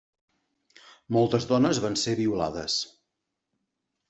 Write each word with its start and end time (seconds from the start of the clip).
Moltes 1.17 1.45
dones 1.51 1.83
van 1.85 1.99
ser 2.05 2.17
violades. 2.23 2.79